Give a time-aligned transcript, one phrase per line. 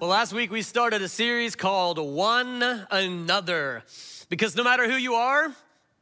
[0.00, 3.82] Well, last week we started a series called One Another
[4.30, 5.52] because no matter who you are,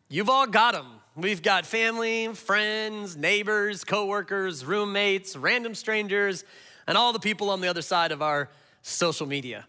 [0.08, 0.86] you've all got them.
[1.16, 6.44] We've got family, friends, neighbors, coworkers, roommates, random strangers,
[6.86, 8.50] and all the people on the other side of our
[8.82, 9.66] social media.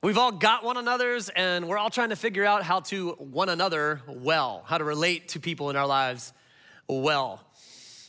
[0.00, 3.48] We've all got one another's, and we're all trying to figure out how to one
[3.48, 6.32] another well, how to relate to people in our lives
[6.86, 7.40] well.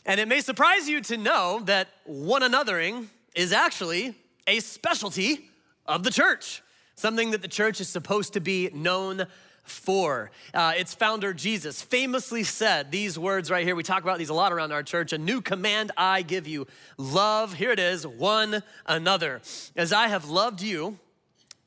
[0.06, 4.14] And it may surprise you to know that one anothering is actually
[4.46, 5.50] a specialty
[5.86, 6.62] of the church,
[6.94, 9.26] something that the church is supposed to be known
[9.64, 10.30] for.
[10.52, 13.74] Uh, its founder, Jesus, famously said these words right here.
[13.74, 15.12] We talk about these a lot around our church.
[15.12, 16.66] A new command I give you
[16.98, 19.40] love, here it is, one another.
[19.74, 20.98] As I have loved you,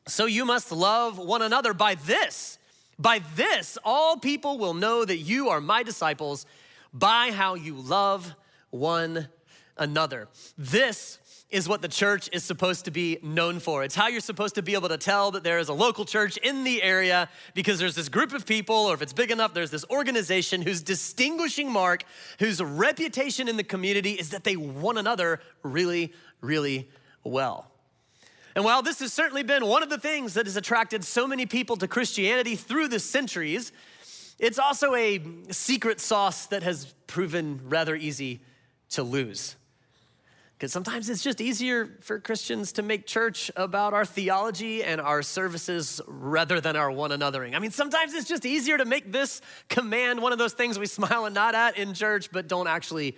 [0.08, 2.60] so you must love one another by this.
[3.00, 6.46] By this, all people will know that you are my disciples
[6.94, 8.34] by how you love
[8.70, 9.28] one
[9.78, 10.28] another.
[10.58, 13.84] This is what the church is supposed to be known for.
[13.84, 16.36] It's how you're supposed to be able to tell that there is a local church
[16.38, 19.72] in the area because there's this group of people, or if it's big enough, there's
[19.72, 22.04] this organization whose distinguishing mark,
[22.40, 26.90] whose reputation in the community is that they one another really, really
[27.24, 27.72] well.
[28.54, 31.46] And while this has certainly been one of the things that has attracted so many
[31.46, 33.72] people to Christianity through the centuries,
[34.38, 38.42] it's also a secret sauce that has proven rather easy
[38.90, 39.56] to lose.
[40.58, 45.22] Because sometimes it's just easier for Christians to make church about our theology and our
[45.22, 47.56] services rather than our one anothering.
[47.56, 50.86] I mean, sometimes it's just easier to make this command one of those things we
[50.88, 53.16] smile and nod at in church, but don't actually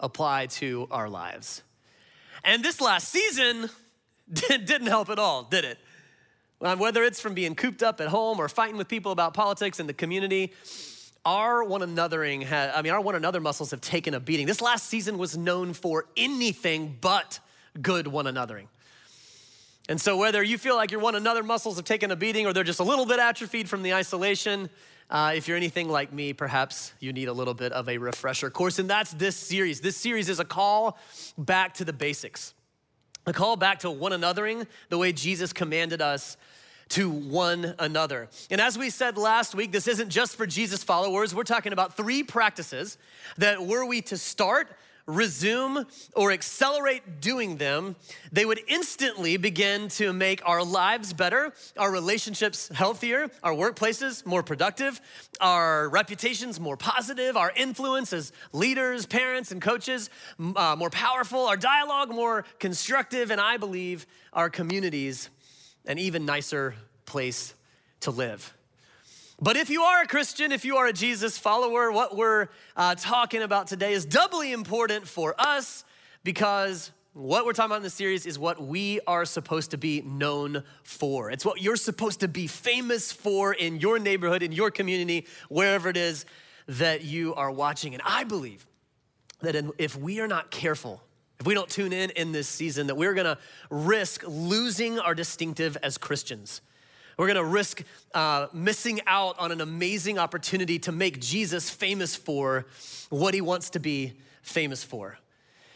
[0.00, 1.62] apply to our lives.
[2.42, 3.68] And this last season
[4.32, 5.78] didn't help at all, did it?
[6.58, 9.86] Whether it's from being cooped up at home or fighting with people about politics in
[9.86, 10.54] the community,
[11.28, 14.46] our one anothering had, I mean, our one another muscles have taken a beating.
[14.46, 17.38] This last season was known for anything but
[17.82, 18.68] good one anothering.
[19.90, 22.54] And so, whether you feel like your one another muscles have taken a beating or
[22.54, 24.70] they're just a little bit atrophied from the isolation,
[25.10, 28.48] uh, if you're anything like me, perhaps you need a little bit of a refresher
[28.48, 28.78] course.
[28.78, 29.82] And that's this series.
[29.82, 30.98] This series is a call
[31.36, 32.54] back to the basics,
[33.26, 36.38] a call back to one anothering the way Jesus commanded us
[36.90, 38.28] to one another.
[38.50, 41.34] And as we said last week, this isn't just for Jesus followers.
[41.34, 42.98] We're talking about three practices
[43.36, 44.68] that were we to start,
[45.06, 47.96] resume, or accelerate doing them,
[48.30, 54.42] they would instantly begin to make our lives better, our relationships healthier, our workplaces more
[54.42, 55.00] productive,
[55.40, 60.10] our reputations more positive, our influence as leaders, parents, and coaches
[60.56, 65.30] uh, more powerful, our dialogue more constructive, and I believe our communities
[65.88, 66.74] an even nicer
[67.06, 67.54] place
[68.00, 68.54] to live.
[69.40, 72.94] But if you are a Christian, if you are a Jesus follower, what we're uh,
[72.96, 75.84] talking about today is doubly important for us
[76.24, 80.02] because what we're talking about in this series is what we are supposed to be
[80.02, 81.30] known for.
[81.30, 85.88] It's what you're supposed to be famous for in your neighborhood, in your community, wherever
[85.88, 86.26] it is
[86.66, 87.94] that you are watching.
[87.94, 88.66] And I believe
[89.40, 91.02] that if we are not careful,
[91.40, 93.38] if we don't tune in in this season, that we're gonna
[93.70, 96.60] risk losing our distinctive as Christians.
[97.16, 97.82] We're gonna risk
[98.14, 102.66] uh, missing out on an amazing opportunity to make Jesus famous for
[103.10, 105.18] what he wants to be famous for.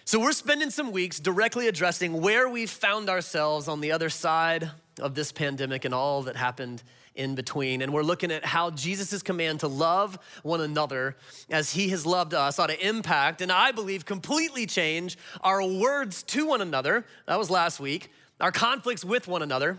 [0.04, 4.70] So, we're spending some weeks directly addressing where we found ourselves on the other side
[5.00, 6.82] of this pandemic and all that happened
[7.14, 7.82] in between.
[7.82, 11.16] And we're looking at how Jesus' command to love one another
[11.50, 16.22] as he has loved us ought to impact, and I believe completely change our words
[16.24, 17.04] to one another.
[17.26, 18.10] That was last week.
[18.40, 19.78] Our conflicts with one another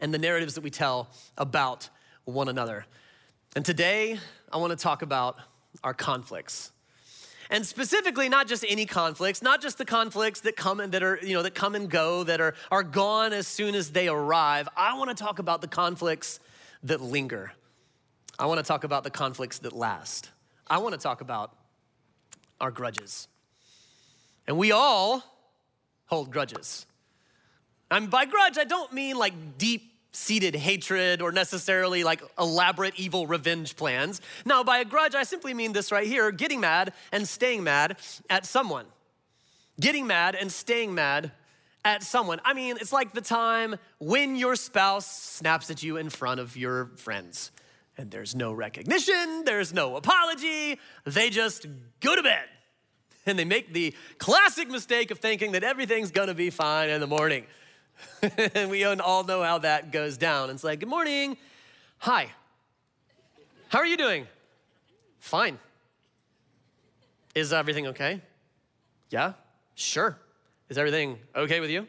[0.00, 1.88] and the narratives that we tell about
[2.24, 2.86] one another.
[3.54, 4.18] And today,
[4.50, 5.36] I want to talk about
[5.84, 6.72] our conflicts
[7.52, 11.18] and specifically not just any conflicts not just the conflicts that come and that are
[11.22, 14.68] you know that come and go that are are gone as soon as they arrive.
[14.76, 16.40] I want to talk about the conflicts
[16.82, 17.52] that linger.
[18.38, 20.30] I want to talk about the conflicts that last.
[20.66, 21.54] I want to talk about
[22.60, 23.28] our grudges.
[24.48, 25.22] And we all
[26.06, 26.86] hold grudges.
[27.90, 33.26] And by grudge i don't mean like deep seated hatred or necessarily like elaborate evil
[33.26, 34.20] revenge plans.
[34.44, 37.96] Now, by a grudge, I simply mean this right here getting mad and staying mad
[38.28, 38.86] at someone.
[39.80, 41.32] getting mad and staying mad
[41.84, 42.40] at someone.
[42.44, 46.56] I mean, it's like the time when your spouse snaps at you in front of
[46.56, 47.50] your friends
[47.98, 51.66] and there's no recognition, there's no apology, they just
[52.00, 52.44] go to bed.
[53.26, 57.06] And they make the classic mistake of thinking that everything's gonna be fine in the
[57.06, 57.46] morning.
[58.54, 60.50] And we all know how that goes down.
[60.50, 61.36] It's like, good morning.
[61.98, 62.28] Hi.
[63.68, 64.26] How are you doing?
[65.20, 65.58] Fine.
[67.34, 68.20] Is everything okay?
[69.10, 69.32] Yeah?
[69.74, 70.18] Sure.
[70.68, 71.86] Is everything okay with you?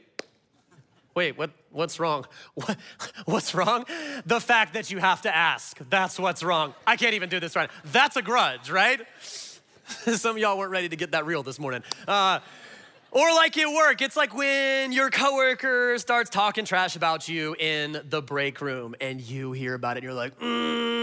[1.15, 2.25] Wait, what, what's wrong?
[2.55, 2.77] What,
[3.25, 3.85] what's wrong?
[4.25, 5.77] The fact that you have to ask.
[5.89, 6.73] That's what's wrong.
[6.87, 7.69] I can't even do this right.
[7.85, 9.01] That's a grudge, right?
[9.87, 11.83] Some of y'all weren't ready to get that real this morning.
[12.07, 12.39] Uh,
[13.13, 18.01] or like at work, it's like when your coworker starts talking trash about you in
[18.09, 20.93] the break room and you hear about it and you're like, mm.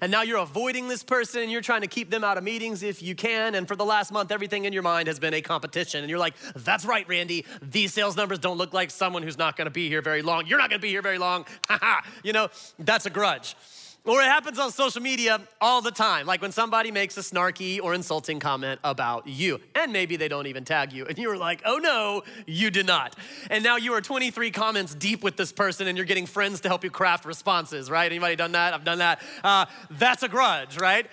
[0.00, 2.82] And now you're avoiding this person, and you're trying to keep them out of meetings
[2.82, 3.54] if you can.
[3.54, 6.00] And for the last month, everything in your mind has been a competition.
[6.00, 9.56] And you're like, that's right, Randy, these sales numbers don't look like someone who's not
[9.56, 10.46] gonna be here very long.
[10.46, 11.46] You're not gonna be here very long.
[12.22, 12.48] you know,
[12.78, 13.54] that's a grudge.
[14.04, 17.78] Or it happens on social media all the time, like when somebody makes a snarky
[17.82, 21.36] or insulting comment about you, and maybe they don't even tag you, and you were
[21.36, 23.16] like, oh no, you did not.
[23.50, 26.68] And now you are 23 comments deep with this person, and you're getting friends to
[26.68, 28.10] help you craft responses, right?
[28.10, 28.72] Anybody done that?
[28.72, 29.20] I've done that.
[29.44, 31.06] Uh, that's a grudge, right?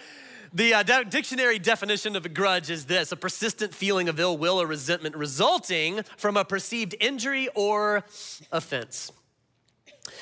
[0.53, 4.37] The uh, de- dictionary definition of a grudge is this a persistent feeling of ill
[4.37, 8.05] will or resentment resulting from a perceived injury or
[8.53, 9.11] offense.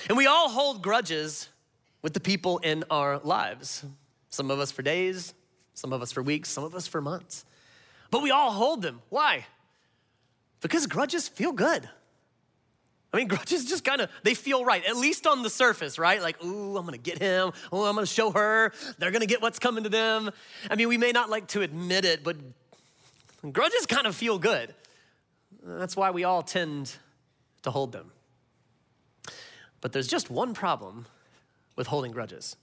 [0.09, 1.49] And we all hold grudges
[2.03, 3.83] with the people in our lives.
[4.29, 5.33] Some of us for days,
[5.73, 7.45] some of us for weeks, some of us for months.
[8.11, 9.01] But we all hold them.
[9.09, 9.47] Why?
[10.61, 11.89] Because grudges feel good.
[13.11, 16.21] I mean, grudges just kind of, they feel right, at least on the surface, right?
[16.21, 17.51] Like, ooh, I'm gonna get him.
[17.71, 18.73] Oh, I'm gonna show her.
[18.99, 20.29] They're gonna get what's coming to them.
[20.69, 22.35] I mean, we may not like to admit it, but
[23.51, 24.73] grudges kind of feel good.
[25.63, 26.93] That's why we all tend
[27.61, 28.11] to hold them.
[29.79, 31.05] But there's just one problem
[31.75, 32.55] with holding grudges.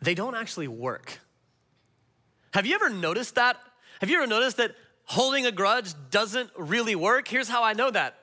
[0.00, 1.18] They don't actually work.
[2.52, 3.56] Have you ever noticed that?
[4.00, 7.28] Have you ever noticed that holding a grudge doesn't really work?
[7.28, 8.14] Here's how I know that.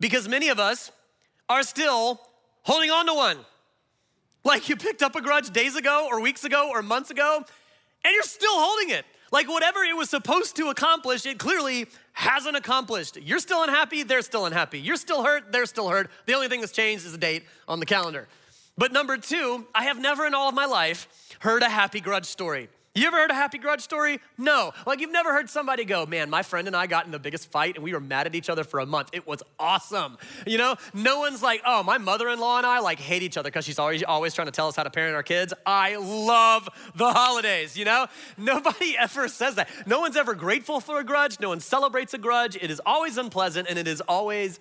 [0.00, 0.90] Because many of us
[1.48, 2.20] are still
[2.62, 3.38] holding on to one.
[4.44, 7.44] Like you picked up a grudge days ago or weeks ago or months ago,
[8.04, 9.04] and you're still holding it.
[9.30, 13.16] Like whatever it was supposed to accomplish, it clearly hasn't accomplished.
[13.16, 14.78] You're still unhappy, they're still unhappy.
[14.80, 16.10] You're still hurt, they're still hurt.
[16.26, 18.28] The only thing that's changed is the date on the calendar.
[18.76, 21.08] But number two, I have never in all of my life
[21.40, 22.68] heard a happy grudge story.
[22.94, 24.20] You ever heard a happy grudge story?
[24.36, 24.72] No.
[24.86, 27.50] Like you've never heard somebody go, man, my friend and I got in the biggest
[27.50, 29.08] fight and we were mad at each other for a month.
[29.14, 30.18] It was awesome.
[30.46, 33.64] You know, no one's like, oh, my mother-in-law and I like hate each other because
[33.64, 35.54] she's always always trying to tell us how to parent our kids.
[35.64, 38.08] I love the holidays, you know?
[38.36, 39.70] Nobody ever says that.
[39.86, 41.40] No one's ever grateful for a grudge.
[41.40, 42.56] No one celebrates a grudge.
[42.56, 44.60] It is always unpleasant and it is always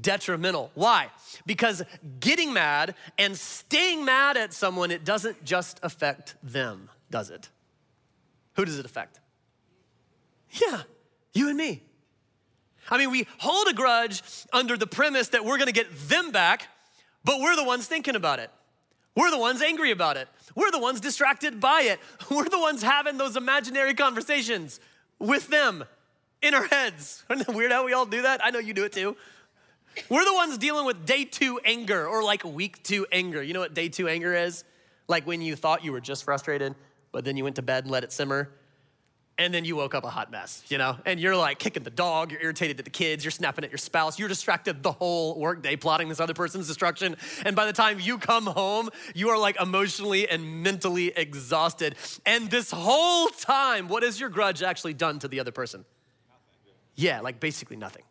[0.00, 0.70] detrimental.
[0.74, 1.08] Why?
[1.44, 1.82] Because
[2.20, 7.48] getting mad and staying mad at someone, it doesn't just affect them, does it?
[8.56, 9.20] Who does it affect?
[10.50, 10.82] Yeah,
[11.32, 11.82] you and me.
[12.90, 14.22] I mean, we hold a grudge
[14.52, 16.68] under the premise that we're gonna get them back,
[17.24, 18.50] but we're the ones thinking about it.
[19.16, 20.28] We're the ones angry about it.
[20.54, 22.00] We're the ones distracted by it.
[22.30, 24.80] We're the ones having those imaginary conversations
[25.18, 25.84] with them
[26.42, 27.24] in our heads.
[27.30, 28.40] Isn't weird how we all do that?
[28.44, 29.16] I know you do it too.
[30.08, 33.42] We're the ones dealing with day two anger or like week two anger.
[33.42, 34.64] You know what day two anger is?
[35.06, 36.74] Like when you thought you were just frustrated,
[37.14, 38.50] but then you went to bed and let it simmer.
[39.38, 40.96] And then you woke up a hot mess, you know?
[41.06, 43.78] And you're like kicking the dog, you're irritated at the kids, you're snapping at your
[43.78, 47.16] spouse, you're distracted the whole workday plotting this other person's destruction.
[47.44, 51.94] And by the time you come home, you are like emotionally and mentally exhausted.
[52.26, 55.84] And this whole time, what has your grudge actually done to the other person?
[56.96, 58.02] Yeah, like basically nothing.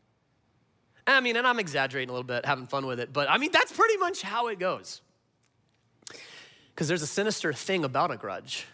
[1.06, 3.52] I mean, and I'm exaggerating a little bit, having fun with it, but I mean,
[3.52, 5.02] that's pretty much how it goes.
[6.74, 8.66] Because there's a sinister thing about a grudge.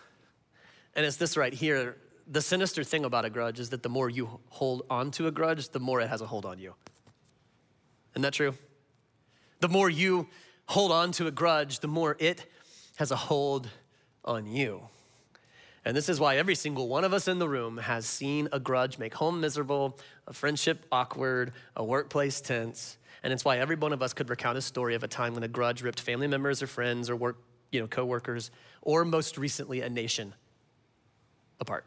[0.95, 1.97] And it's this right here.
[2.27, 5.31] The sinister thing about a grudge is that the more you hold on to a
[5.31, 6.75] grudge, the more it has a hold on you.
[8.13, 8.53] Isn't that true?
[9.59, 10.27] The more you
[10.65, 12.45] hold on to a grudge, the more it
[12.97, 13.69] has a hold
[14.23, 14.87] on you.
[15.85, 18.59] And this is why every single one of us in the room has seen a
[18.59, 22.97] grudge make home miserable, a friendship awkward, a workplace tense.
[23.23, 25.43] And it's why every one of us could recount a story of a time when
[25.43, 27.37] a grudge ripped family members or friends or work,
[27.71, 30.33] you know, coworkers, or most recently a nation
[31.59, 31.85] apart.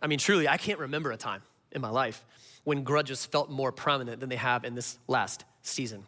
[0.00, 2.24] I mean, truly, I can't remember a time in my life
[2.64, 6.04] when grudges felt more prominent than they have in this last season.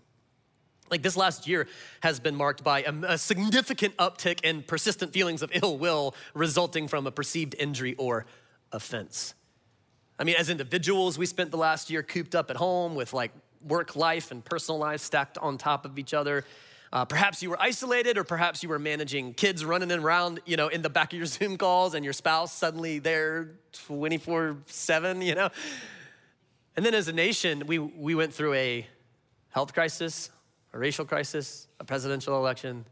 [0.91, 1.67] Like this last year
[2.01, 6.89] has been marked by a, a, significant uptick in persistent feelings of ill will resulting
[6.89, 8.27] from a perceived injury or
[8.71, 9.35] offense.
[10.19, 13.33] I mean, as individuals, we spent the last year cooped up at home with like
[13.67, 16.45] work life and personal life stacked on top of each other.
[16.95, 20.69] Uh, perhaps you were isolated, or perhaps you were managing kids running around, you know,
[20.69, 23.51] in the back of your Zoom calls, and your spouse suddenly there
[23.89, 25.51] 24/7, you know.
[26.77, 28.87] And then as a nation, we we went through a
[29.51, 30.31] health crisis,
[30.73, 32.85] a racial crisis, a presidential election,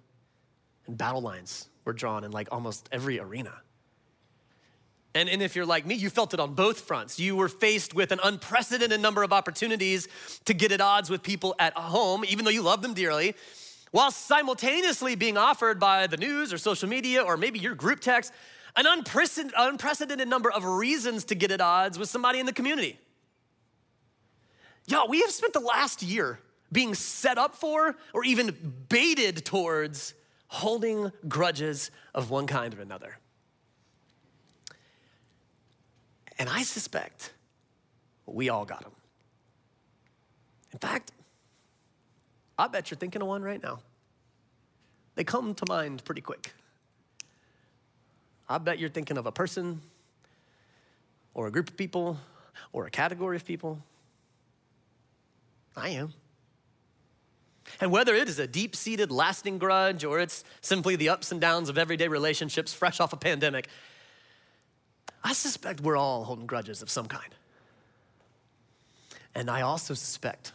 [0.88, 3.52] and battle lines were drawn in like almost every arena.
[5.14, 7.20] And, and if you're like me, you felt it on both fronts.
[7.20, 10.08] You were faced with an unprecedented number of opportunities
[10.46, 13.34] to get at odds with people at home, even though you love them dearly,
[13.92, 18.32] while simultaneously being offered by the news or social media or maybe your group text
[18.74, 22.98] an unprecedented, number of reasons to get at odds with somebody in the community.
[24.86, 26.40] Y'all, we have spent the last year
[26.72, 28.56] being set up for or even
[28.88, 30.14] baited towards
[30.48, 33.18] holding grudges of one kind or another.
[36.38, 37.32] And I suspect
[38.24, 38.92] we all got them.
[40.72, 41.12] In fact,
[42.58, 43.80] I bet you're thinking of one right now.
[45.14, 46.52] They come to mind pretty quick.
[48.48, 49.80] I bet you're thinking of a person
[51.34, 52.18] or a group of people
[52.72, 53.78] or a category of people.
[55.76, 56.12] I am.
[57.80, 61.40] And whether it is a deep seated, lasting grudge or it's simply the ups and
[61.40, 63.68] downs of everyday relationships fresh off a pandemic,
[65.24, 67.34] I suspect we're all holding grudges of some kind.
[69.34, 70.52] And I also suspect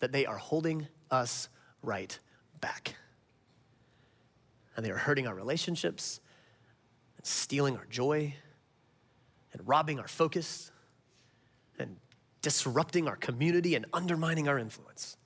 [0.00, 1.48] that they are holding us
[1.82, 2.18] right
[2.60, 2.94] back.
[4.76, 6.20] And they are hurting our relationships,
[7.16, 8.34] and stealing our joy,
[9.52, 10.70] and robbing our focus,
[11.78, 11.96] and
[12.42, 15.16] disrupting our community and undermining our influence.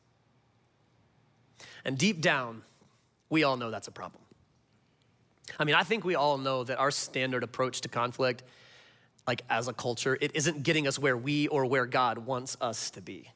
[1.84, 2.62] And deep down,
[3.28, 4.22] we all know that's a problem.
[5.58, 8.42] I mean, I think we all know that our standard approach to conflict,
[9.26, 12.90] like as a culture, it isn't getting us where we or where God wants us
[12.92, 13.28] to be.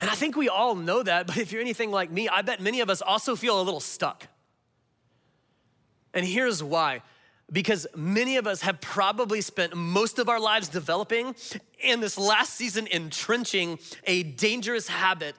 [0.00, 2.60] And I think we all know that, but if you're anything like me, I bet
[2.60, 4.26] many of us also feel a little stuck.
[6.14, 7.02] And here's why
[7.50, 11.34] because many of us have probably spent most of our lives developing
[11.82, 15.34] and this last season entrenching a dangerous habit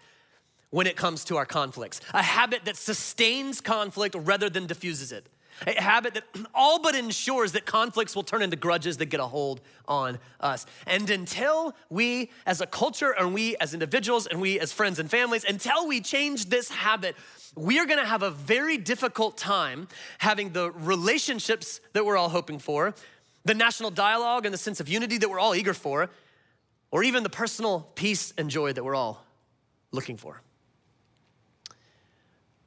[0.72, 5.28] when it comes to our conflicts, a habit that sustains conflict rather than diffuses it.
[5.68, 6.24] A habit that
[6.54, 10.66] all but ensures that conflicts will turn into grudges that get a hold on us.
[10.88, 15.10] And until we as a culture and we as individuals and we as friends and
[15.10, 17.16] families, until we change this habit,
[17.56, 19.88] we are gonna have a very difficult time
[20.20, 22.94] having the relationships that we're all hoping for,
[23.46, 26.10] the national dialogue and the sense of unity that we're all eager for,
[26.92, 29.26] or even the personal peace and joy that we're all
[29.92, 30.42] looking for.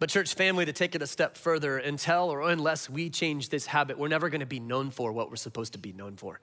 [0.02, 3.66] But, church family, to take it a step further, until or unless we change this
[3.66, 6.40] habit, we're never gonna be known for what we're supposed to be known for.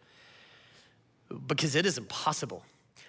[1.45, 2.63] Because it is impossible,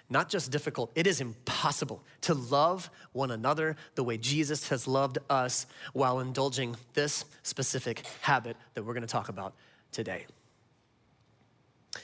[0.09, 5.19] not just difficult, it is impossible to love one another the way Jesus has loved
[5.29, 9.53] us while indulging this specific habit that we're gonna talk about
[9.93, 10.25] today.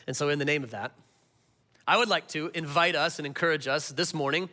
[0.07, 0.93] And so, in the name of that,
[1.85, 4.47] I would like to invite us and encourage us this morning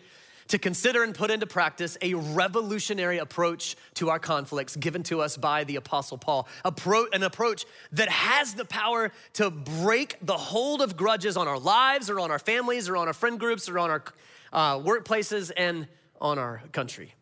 [0.48, 5.36] to consider and put into practice a revolutionary approach to our conflicts given to us
[5.36, 6.48] by the Apostle Paul.
[6.64, 12.10] an approach that has the power to break the hold of grudges on our lives
[12.10, 14.04] or on our families or on our friend groups or on our
[14.52, 15.86] uh, workplaces and
[16.20, 17.14] on our country.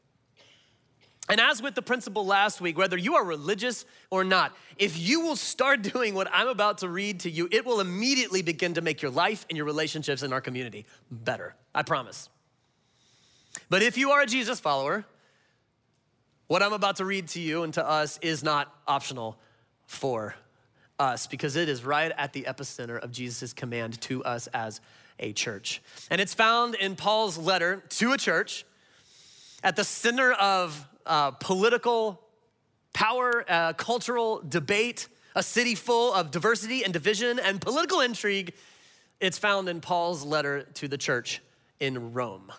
[1.29, 5.21] And as with the principle last week, whether you are religious or not, if you
[5.21, 8.81] will start doing what I'm about to read to you, it will immediately begin to
[8.81, 11.55] make your life and your relationships in our community better.
[11.75, 12.29] I promise.
[13.73, 15.07] But if you are a Jesus follower,
[16.47, 19.39] what I'm about to read to you and to us is not optional
[19.87, 20.35] for
[20.99, 24.83] us because it is right at the epicenter of Jesus' command to us as
[25.19, 25.81] a church.
[26.11, 28.67] And it's found in Paul's letter to a church
[29.65, 32.21] at the center of uh, political
[32.93, 38.53] power, uh, cultural debate, a city full of diversity and division and political intrigue.
[39.19, 41.41] It's found in Paul's letter to the church
[41.81, 42.53] in Rome.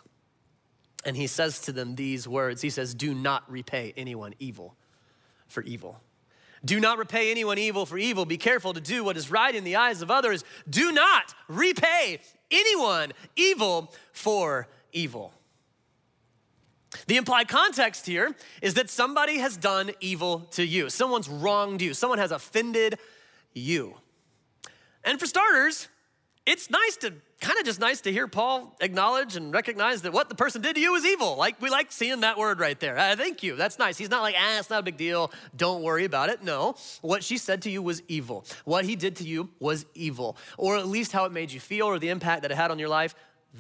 [1.06, 4.76] And he says to them these words He says, Do not repay anyone evil
[5.48, 6.02] for evil.
[6.66, 8.26] Do not repay anyone evil for evil.
[8.26, 10.46] Be careful to do what is right in the eyes of others.
[10.70, 12.20] Do not repay
[12.50, 15.34] anyone evil for evil.
[17.08, 20.90] The implied context here is that somebody has done evil to you.
[20.90, 21.94] Someone's wronged you.
[21.94, 22.98] Someone has offended
[23.54, 23.96] you.
[25.04, 25.90] And for starters,
[26.46, 30.30] it's nice to kind of just nice to hear Paul acknowledge and recognize that what
[30.30, 31.36] the person did to you was evil.
[31.36, 32.98] Like we like seeing that word right there.
[32.98, 33.56] Uh, thank you.
[33.56, 33.98] That's nice.
[33.98, 35.32] He's not like, ah, it's not a big deal.
[35.56, 36.44] Don't worry about it.
[36.44, 38.46] No, what she said to you was evil.
[38.66, 41.88] What he did to you was evil, or at least how it made you feel
[41.88, 43.16] or the impact that it had on your life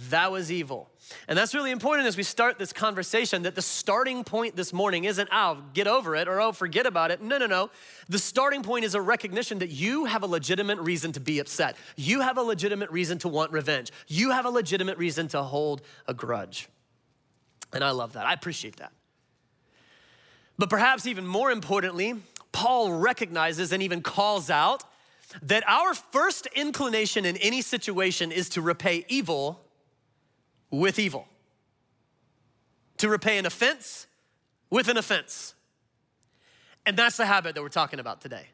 [0.09, 0.89] that was evil.
[1.27, 5.03] And that's really important as we start this conversation that the starting point this morning
[5.03, 7.21] isn't, oh, get over it or oh, forget about it.
[7.21, 7.69] No, no, no.
[8.09, 11.75] The starting point is a recognition that you have a legitimate reason to be upset.
[11.95, 13.91] You have a legitimate reason to want revenge.
[14.07, 16.67] You have a legitimate reason to hold a grudge.
[17.71, 18.25] And I love that.
[18.25, 18.93] I appreciate that.
[20.57, 22.15] But perhaps even more importantly,
[22.51, 24.83] Paul recognizes and even calls out
[25.41, 29.62] that our first inclination in any situation is to repay evil
[30.73, 31.27] with evil,
[32.97, 34.07] to repay an offense
[34.71, 35.53] with an offense.
[36.83, 38.47] And that's the habit that we're talking about today.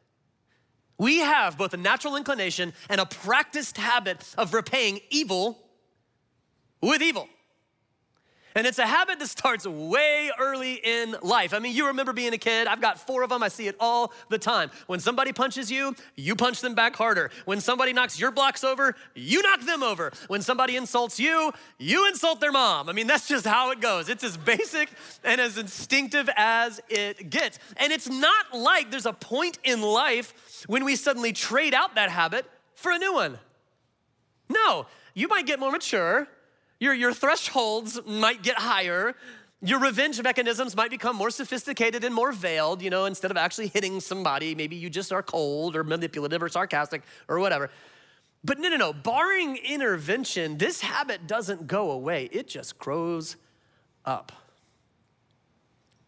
[0.97, 5.57] We have both a natural inclination and a practiced habit of repaying evil
[6.81, 7.29] with evil.
[8.59, 11.53] And it's a habit that starts way early in life.
[11.53, 12.67] I mean, you remember being a kid.
[12.67, 13.41] I've got four of them.
[13.41, 14.69] I see it all the time.
[14.87, 17.31] When somebody punches you, you punch them back harder.
[17.45, 20.11] When somebody knocks your blocks over, you knock them over.
[20.27, 22.89] When somebody insults you, you insult their mom.
[22.89, 24.09] I mean, that's just how it goes.
[24.09, 24.89] It's as basic
[25.23, 27.59] and as instinctive as it gets.
[27.77, 32.09] And it's not like there's a point in life when we suddenly trade out that
[32.09, 33.39] habit for a new one.
[34.49, 36.27] No, you might get more mature
[36.79, 39.15] your, your thresholds might get higher.
[39.61, 42.81] Your revenge mechanisms might become more sophisticated and more veiled.
[42.81, 46.47] You know, instead of actually hitting somebody, maybe you just are cold or manipulative or
[46.47, 47.69] sarcastic or whatever.
[48.43, 48.93] But no, no, no.
[48.93, 53.35] Barring intervention, this habit doesn't go away, it just grows
[54.05, 54.31] up.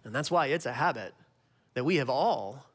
[0.06, 1.14] And that's why it's a habit
[1.74, 2.66] that we have all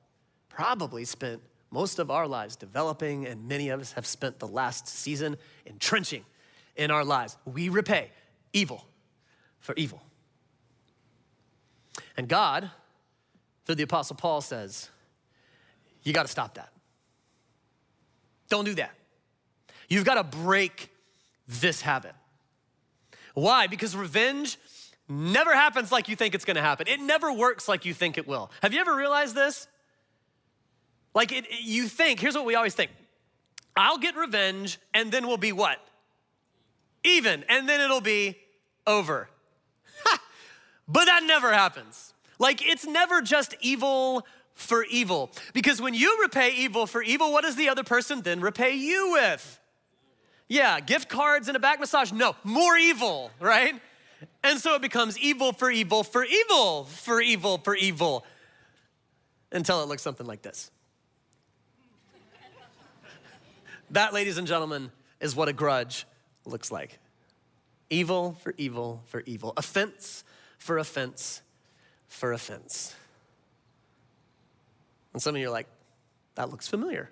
[0.48, 4.86] probably spent most of our lives developing, and many of us have spent the last
[4.86, 5.36] season
[5.66, 6.24] entrenching
[6.76, 7.36] in our lives.
[7.44, 8.10] We repay
[8.52, 8.84] evil
[9.60, 10.02] for evil.
[12.16, 12.70] And God,
[13.64, 14.88] through the Apostle Paul, says,
[16.02, 16.70] You got to stop that.
[18.48, 18.92] Don't do that.
[19.88, 20.90] You've got to break
[21.48, 22.14] this habit.
[23.34, 23.66] Why?
[23.66, 24.58] Because revenge
[25.08, 26.88] never happens like you think it's gonna happen.
[26.88, 28.50] It never works like you think it will.
[28.62, 29.68] Have you ever realized this?
[31.14, 32.90] Like, it, you think, here's what we always think
[33.76, 35.78] I'll get revenge, and then we'll be what?
[37.06, 38.36] Even, and then it'll be
[38.86, 39.28] over.
[40.88, 42.12] but that never happens.
[42.38, 45.30] Like, it's never just evil for evil.
[45.52, 49.12] Because when you repay evil for evil, what does the other person then repay you
[49.12, 49.60] with?
[50.48, 52.12] Yeah, gift cards and a back massage?
[52.12, 53.74] No, more evil, right?
[54.42, 58.24] And so it becomes evil for evil for evil for evil for evil
[59.52, 60.70] until it looks something like this.
[63.90, 64.90] that, ladies and gentlemen,
[65.20, 66.06] is what a grudge
[66.48, 66.98] looks like
[67.90, 70.24] evil for evil for evil, offense
[70.58, 71.42] for offense
[72.08, 72.94] for offense.
[75.12, 75.66] And some of you are like,
[76.34, 77.10] that looks familiar.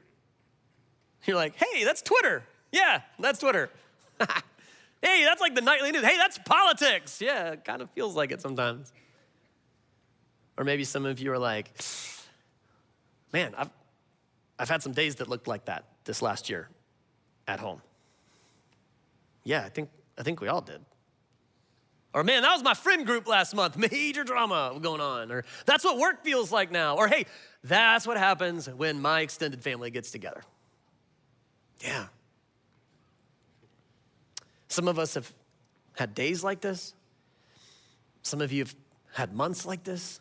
[1.24, 2.44] You're like, hey, that's Twitter.
[2.70, 3.70] Yeah, that's Twitter.
[4.20, 6.04] hey, that's like the nightly news.
[6.04, 7.20] Hey, that's politics.
[7.20, 8.92] Yeah, it kind of feels like it sometimes.
[10.58, 11.70] Or maybe some of you are like,
[13.32, 13.70] man, I've,
[14.58, 16.68] I've had some days that looked like that this last year
[17.48, 17.80] at home.
[19.44, 20.80] Yeah, I think, I think we all did.
[22.14, 23.76] Or, man, that was my friend group last month.
[23.92, 25.30] Major drama going on.
[25.30, 26.96] Or, that's what work feels like now.
[26.96, 27.26] Or, hey,
[27.62, 30.42] that's what happens when my extended family gets together.
[31.80, 32.07] Yeah.
[34.68, 35.33] Some of us have
[35.96, 36.94] had days like this.
[38.22, 38.74] Some of you have
[39.12, 40.20] had months like this.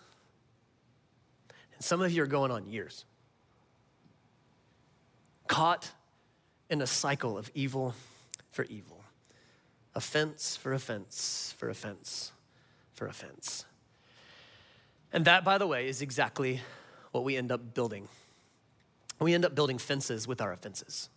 [1.73, 3.05] And some of you are going on years.
[5.47, 5.91] Caught
[6.69, 7.93] in a cycle of evil
[8.51, 9.02] for evil
[9.95, 12.31] offense for offense for offense
[12.93, 13.65] for offense.
[15.11, 16.61] And that, by the way, is exactly
[17.11, 18.07] what we end up building.
[19.19, 21.09] We end up building fences with our offenses.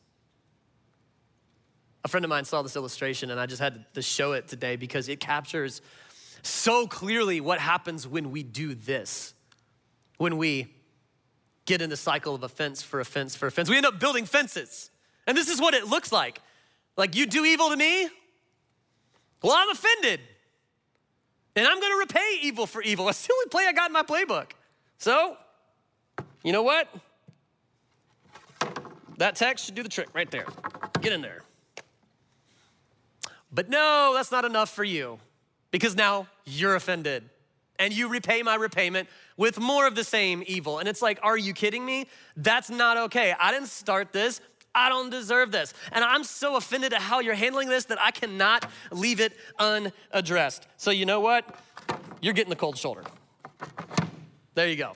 [2.04, 4.76] A friend of mine saw this illustration, and I just had to show it today
[4.76, 5.82] because it captures
[6.42, 9.34] so clearly what happens when we do this.
[10.18, 10.72] When we
[11.64, 14.90] get in the cycle of offense for offense for offense, we end up building fences.
[15.26, 16.40] And this is what it looks like.
[16.96, 18.08] Like, you do evil to me,
[19.42, 20.20] well, I'm offended.
[21.54, 23.04] And I'm gonna repay evil for evil.
[23.06, 24.50] That's the only play I got in my playbook.
[24.98, 25.36] So,
[26.42, 26.88] you know what?
[29.18, 30.46] That text should do the trick right there.
[31.00, 31.42] Get in there.
[33.52, 35.18] But no, that's not enough for you
[35.70, 37.28] because now you're offended
[37.78, 40.78] and you repay my repayment with more of the same evil.
[40.78, 42.06] And it's like, are you kidding me?
[42.36, 43.34] That's not okay.
[43.38, 44.40] I didn't start this.
[44.76, 45.72] I don't deserve this.
[45.90, 50.68] And I'm so offended at how you're handling this that I cannot leave it unaddressed.
[50.76, 51.58] So, you know what?
[52.20, 53.02] You're getting the cold shoulder.
[54.54, 54.92] There you go.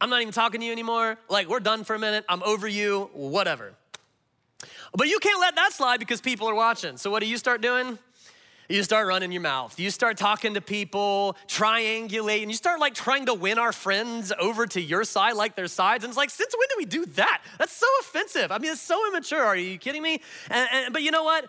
[0.00, 1.18] I'm not even talking to you anymore.
[1.28, 2.24] Like, we're done for a minute.
[2.28, 3.72] I'm over you, whatever.
[4.96, 6.96] But you can't let that slide because people are watching.
[6.96, 7.98] So, what do you start doing?
[8.68, 9.78] You start running your mouth.
[9.78, 12.48] You start talking to people, triangulating.
[12.48, 16.04] You start like trying to win our friends over to your side, like their sides.
[16.04, 17.42] And it's like, since when do we do that?
[17.58, 18.50] That's so offensive.
[18.50, 19.42] I mean, it's so immature.
[19.42, 20.20] Are you kidding me?
[20.50, 21.48] And, and, but you know what?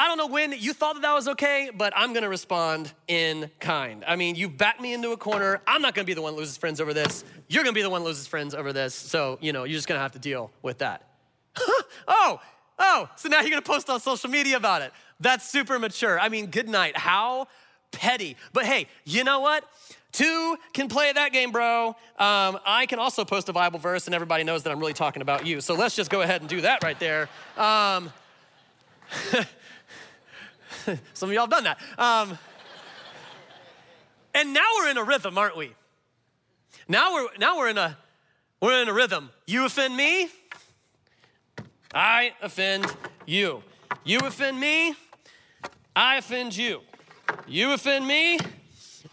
[0.00, 3.50] I don't know when you thought that that was okay, but I'm gonna respond in
[3.58, 4.04] kind.
[4.06, 5.60] I mean, you backed me into a corner.
[5.66, 7.24] I'm not gonna be the one that loses friends over this.
[7.48, 8.94] You're gonna be the one that loses friends over this.
[8.94, 11.02] So, you know, you're just gonna have to deal with that.
[12.08, 12.40] oh,
[12.78, 14.92] oh, so now you're gonna post on social media about it.
[15.20, 16.18] That's super mature.
[16.18, 16.96] I mean, good night.
[16.96, 17.48] How
[17.90, 18.36] petty.
[18.52, 19.64] But hey, you know what?
[20.12, 21.88] Two can play that game, bro.
[21.88, 25.22] Um, I can also post a Bible verse, and everybody knows that I'm really talking
[25.22, 25.60] about you.
[25.60, 27.28] So let's just go ahead and do that right there.
[27.56, 28.10] Um,
[31.12, 31.78] some of y'all have done that.
[31.98, 32.38] Um,
[34.34, 35.72] and now we're in a rhythm, aren't we?
[36.88, 37.98] Now we're now we're in a
[38.60, 39.30] we're in a rhythm.
[39.46, 40.28] You offend me,
[41.92, 42.86] I offend
[43.26, 43.62] you.
[44.04, 44.94] You offend me,
[45.96, 46.80] I offend you.
[47.46, 48.38] You offend me,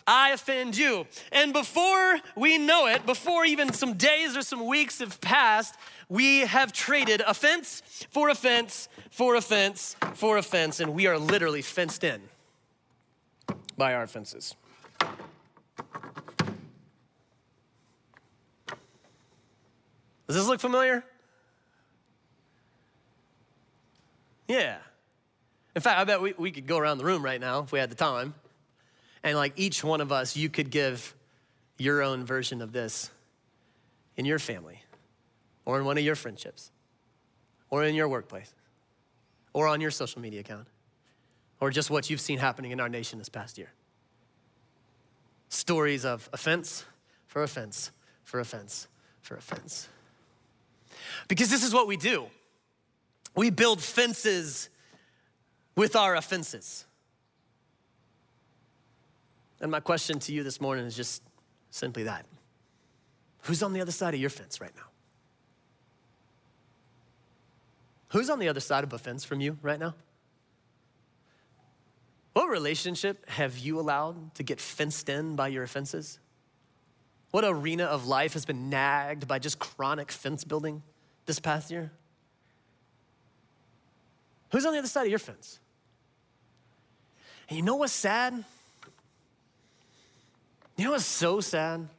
[0.07, 1.07] I offend you.
[1.31, 5.75] And before we know it, before even some days or some weeks have passed,
[6.09, 12.03] we have traded offense for offense for offense for offense, and we are literally fenced
[12.03, 12.21] in
[13.77, 14.55] by our offenses.
[20.27, 21.03] Does this look familiar?
[24.47, 24.77] Yeah.
[25.75, 27.79] In fact, I bet we, we could go around the room right now if we
[27.79, 28.33] had the time.
[29.23, 31.15] And like each one of us, you could give
[31.77, 33.09] your own version of this
[34.15, 34.81] in your family,
[35.65, 36.71] or in one of your friendships,
[37.69, 38.53] or in your workplace,
[39.51, 40.67] or on your social media account,
[41.59, 43.71] or just what you've seen happening in our nation this past year.
[45.49, 46.85] Stories of offense
[47.27, 47.91] for offense
[48.23, 48.87] for offense
[49.21, 49.89] for offense.
[51.27, 52.27] Because this is what we do
[53.35, 54.69] we build fences
[55.75, 56.85] with our offenses.
[59.59, 61.21] And my question to you this morning is just
[61.69, 62.25] simply that
[63.43, 64.87] Who's on the other side of your fence right now?
[68.09, 69.93] Who's on the other side of a fence from you right now?
[72.33, 76.19] What relationship have you allowed to get fenced in by your offenses?
[77.31, 80.81] What arena of life has been nagged by just chronic fence building
[81.27, 81.91] this past year?
[84.55, 85.59] Who's on the other side of your fence?
[87.49, 88.45] And you know what's sad?
[90.77, 91.89] You know what's so sad?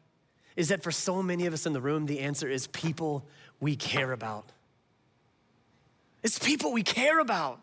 [0.56, 3.26] Is that for so many of us in the room, the answer is people
[3.60, 4.52] we care about.
[6.22, 7.60] It's people we care about.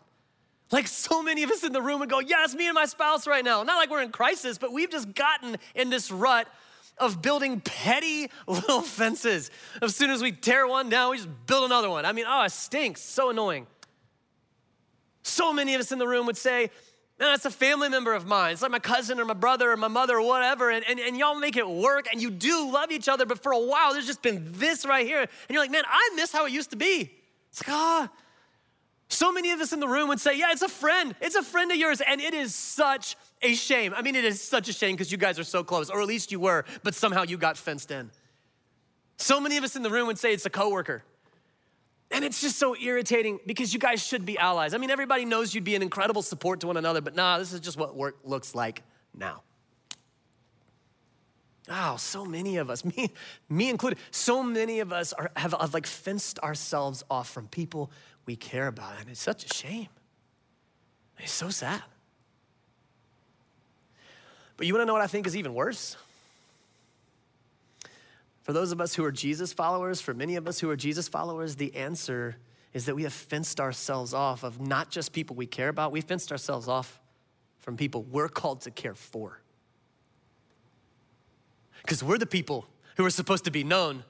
[0.70, 2.84] Like so many of us in the room would go, Yeah, it's me and my
[2.84, 3.64] spouse right now.
[3.64, 6.46] Not like we're in crisis, but we've just gotten in this rut
[6.98, 9.50] of building petty little fences.
[9.82, 12.04] As soon as we tear one down, we just build another one.
[12.04, 13.00] I mean, oh, it stinks.
[13.00, 13.66] So annoying.
[15.24, 16.70] So many of us in the room would say,
[17.18, 18.54] Man, that's a family member of mine.
[18.54, 20.70] It's like my cousin or my brother or my mother or whatever.
[20.70, 23.52] And, and, and y'all make it work and you do love each other, but for
[23.52, 25.20] a while, there's just been this right here.
[25.20, 27.12] And you're like, man, I miss how it used to be.
[27.50, 28.10] It's like, ah.
[28.10, 28.16] Oh.
[29.08, 31.14] So many of us in the room would say, yeah, it's a friend.
[31.20, 32.00] It's a friend of yours.
[32.00, 33.94] And it is such a shame.
[33.94, 36.08] I mean, it is such a shame because you guys are so close, or at
[36.08, 38.10] least you were, but somehow you got fenced in.
[39.18, 41.04] So many of us in the room would say it's a coworker.
[42.14, 44.72] And it's just so irritating because you guys should be allies.
[44.72, 47.52] I mean, everybody knows you'd be an incredible support to one another, but nah, this
[47.52, 49.42] is just what work looks like now.
[51.68, 53.10] Oh, so many of us, me,
[53.48, 57.90] me included, so many of us are, have, have like fenced ourselves off from people
[58.26, 58.92] we care about.
[59.00, 59.88] And it's such a shame.
[61.18, 61.82] It's so sad.
[64.56, 65.96] But you wanna know what I think is even worse?
[68.44, 71.08] For those of us who are Jesus followers, for many of us who are Jesus
[71.08, 72.36] followers, the answer
[72.74, 76.02] is that we have fenced ourselves off of not just people we care about, we
[76.02, 77.00] fenced ourselves off
[77.60, 79.40] from people we're called to care for.
[81.80, 82.66] Because we're the people
[82.98, 84.04] who are supposed to be known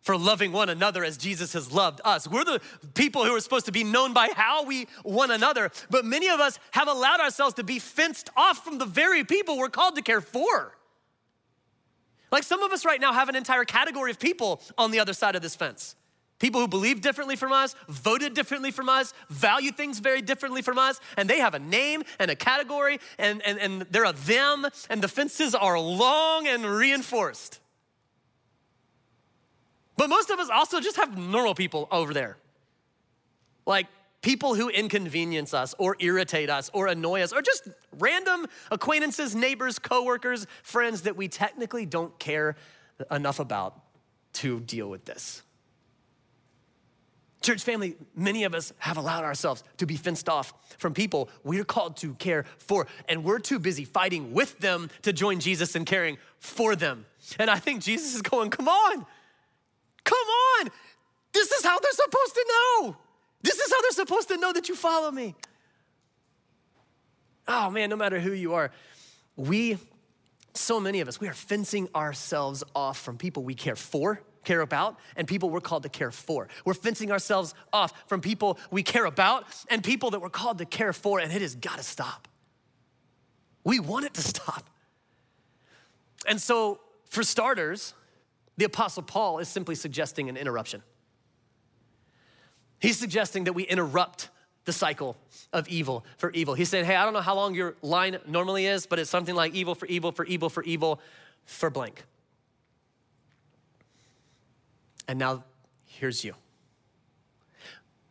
[0.00, 2.26] for loving one another as Jesus has loved us.
[2.26, 2.62] We're the
[2.94, 6.40] people who are supposed to be known by how we one another, but many of
[6.40, 10.02] us have allowed ourselves to be fenced off from the very people we're called to
[10.02, 10.77] care for.
[12.30, 15.12] Like some of us right now have an entire category of people on the other
[15.12, 15.96] side of this fence.
[16.38, 20.78] People who believe differently from us, voted differently from us, value things very differently from
[20.78, 24.66] us, and they have a name and a category, and, and, and they're a them,
[24.88, 27.58] and the fences are long and reinforced.
[29.96, 32.36] But most of us also just have normal people over there.
[33.66, 33.88] Like
[34.22, 39.78] people who inconvenience us or irritate us or annoy us or just random acquaintances, neighbors,
[39.78, 42.56] coworkers, friends that we technically don't care
[43.10, 43.80] enough about
[44.34, 45.42] to deal with this.
[47.40, 51.64] Church family, many of us have allowed ourselves to be fenced off from people we're
[51.64, 55.84] called to care for, and we're too busy fighting with them to join Jesus in
[55.84, 57.06] caring for them.
[57.38, 59.06] And I think Jesus is going, Come on,
[60.02, 60.28] come
[60.58, 60.70] on.
[61.32, 62.96] This is how they're supposed to know.
[63.42, 65.34] This is how they're supposed to know that you follow me.
[67.46, 68.70] Oh man, no matter who you are,
[69.36, 69.78] we,
[70.54, 74.60] so many of us, we are fencing ourselves off from people we care for care
[74.62, 76.48] about and people we're called to care for.
[76.64, 80.64] We're fencing ourselves off from people we care about and people that we're called to
[80.64, 82.28] care for, and it has got to stop.
[83.62, 84.70] We want it to stop.
[86.26, 87.92] And so, for starters,
[88.56, 90.82] the Apostle Paul is simply suggesting an interruption.
[92.80, 94.30] He's suggesting that we interrupt
[94.64, 95.16] the cycle
[95.52, 96.54] of evil for evil.
[96.54, 99.34] He said, Hey, I don't know how long your line normally is, but it's something
[99.34, 101.00] like evil for evil for evil for evil
[101.46, 102.04] for blank.
[105.08, 105.44] And now
[105.86, 106.34] here's you.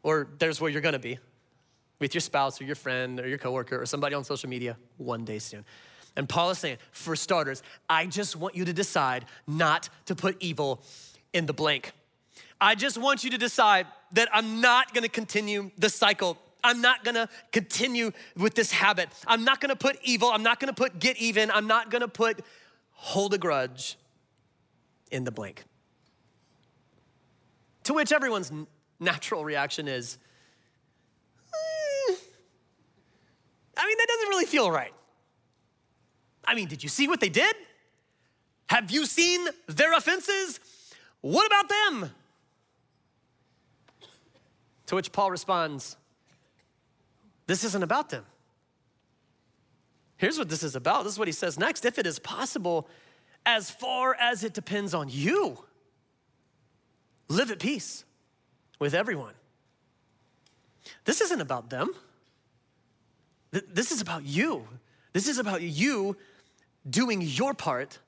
[0.02, 1.20] Or there's where you're gonna be
[2.00, 5.26] with your spouse or your friend or your coworker or somebody on social media one
[5.26, 5.64] day soon.
[6.16, 10.38] And Paul is saying, for starters, I just want you to decide not to put
[10.40, 10.82] evil
[11.34, 11.92] in the blank.
[12.60, 16.38] I just want you to decide that I'm not gonna continue the cycle.
[16.64, 19.10] I'm not gonna continue with this habit.
[19.26, 22.44] I'm not gonna put evil, I'm not gonna put get even, I'm not gonna put
[22.92, 23.98] hold a grudge
[25.12, 25.64] in the blank.
[27.84, 28.52] To which everyone's
[29.00, 30.18] natural reaction is,
[31.54, 32.16] eh,
[33.78, 34.94] I mean, that doesn't really feel right.
[36.44, 37.56] I mean, did you see what they did?
[38.70, 40.60] Have you seen their offenses?
[41.22, 42.12] What about them?
[44.88, 45.98] To which Paul responds,
[47.46, 48.26] This isn't about them.
[50.18, 51.04] Here's what this is about.
[51.04, 51.86] This is what he says next.
[51.86, 52.88] If it is possible,
[53.46, 55.58] as far as it depends on you,
[57.28, 58.04] live at peace
[58.80, 59.34] with everyone.
[61.06, 61.90] This isn't about them.
[63.52, 64.68] This is about you.
[65.14, 66.18] This is about you
[66.90, 68.00] doing your part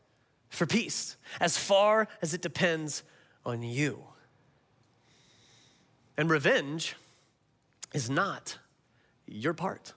[0.50, 3.04] for peace as far as it depends
[3.46, 4.04] on you.
[6.20, 6.98] And revenge
[7.94, 8.58] is not
[9.26, 9.94] your part.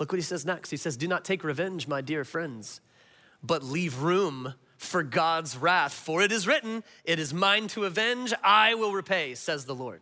[0.00, 0.70] Look what he says next.
[0.70, 2.80] He says, Do not take revenge, my dear friends,
[3.44, 5.92] but leave room for God's wrath.
[5.92, 10.00] For it is written, It is mine to avenge, I will repay, says the Lord.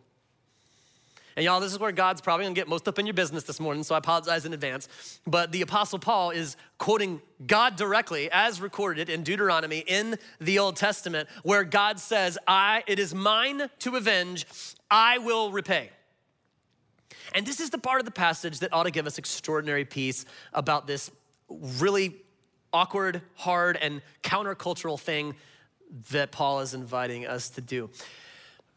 [1.35, 3.59] And y'all, this is where God's probably gonna get most up in your business this
[3.59, 5.19] morning, so I apologize in advance.
[5.25, 10.75] But the Apostle Paul is quoting God directly, as recorded in Deuteronomy in the Old
[10.75, 14.45] Testament, where God says, I, it is mine to avenge,
[14.89, 15.89] I will repay.
[17.33, 20.25] And this is the part of the passage that ought to give us extraordinary peace
[20.53, 21.11] about this
[21.49, 22.15] really
[22.73, 25.35] awkward, hard, and countercultural thing
[26.11, 27.89] that Paul is inviting us to do.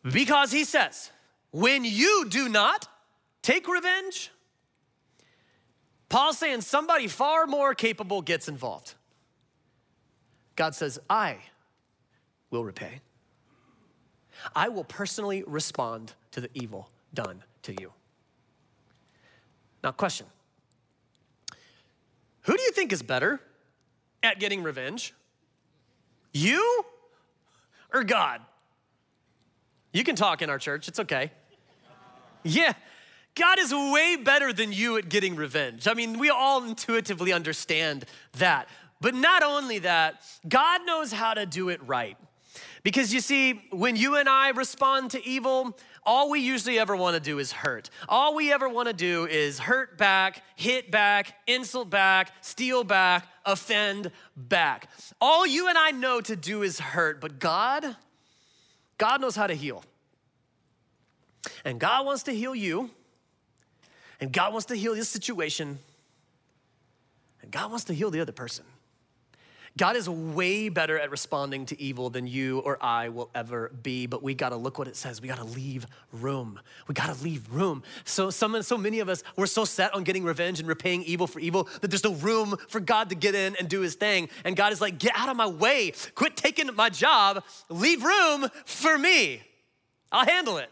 [0.05, 1.11] Because he says,
[1.55, 2.89] when you do not
[3.41, 4.33] take revenge,
[6.09, 8.95] Paul's saying somebody far more capable gets involved.
[10.57, 11.37] God says, I
[12.51, 13.03] will repay.
[14.57, 17.93] I will personally respond to the evil done to you.
[19.85, 20.27] Now, question
[22.43, 23.39] Who do you think is better
[24.25, 25.15] at getting revenge?
[26.33, 26.85] You
[27.93, 28.41] or God?
[29.93, 31.31] You can talk in our church, it's okay.
[32.45, 32.75] Yeah,
[33.35, 35.89] God is way better than you at getting revenge.
[35.89, 38.05] I mean, we all intuitively understand
[38.39, 38.69] that.
[39.01, 42.17] But not only that, God knows how to do it right.
[42.85, 45.77] Because you see, when you and I respond to evil,
[46.07, 47.89] all we usually ever want to do is hurt.
[48.09, 53.27] All we ever want to do is hurt back, hit back, insult back, steal back,
[53.45, 54.89] offend back.
[55.21, 57.97] All you and I know to do is hurt, but God,
[58.99, 59.83] God knows how to heal.
[61.65, 62.91] And God wants to heal you,
[64.21, 65.79] and God wants to heal this situation,
[67.43, 68.65] and God wants to heal the other person.
[69.77, 74.07] God is way better at responding to evil than you or I will ever be,
[74.07, 75.21] but we gotta look what it says.
[75.21, 76.61] We gotta leave room.
[76.87, 77.83] We gotta leave room.
[78.05, 81.27] So, some, so many of us, we're so set on getting revenge and repaying evil
[81.27, 84.29] for evil that there's no room for God to get in and do his thing.
[84.45, 85.93] And God is like, get out of my way.
[86.15, 87.43] Quit taking my job.
[87.69, 89.43] Leave room for me.
[90.13, 90.71] I'll handle it.